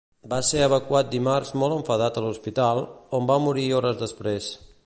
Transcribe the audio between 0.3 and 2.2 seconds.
ser evacuat dimarts molt enfadat